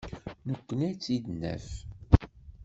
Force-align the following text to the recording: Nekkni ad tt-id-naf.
Nekkni 0.49 0.85
ad 0.89 0.97
tt-id-naf. 0.99 1.67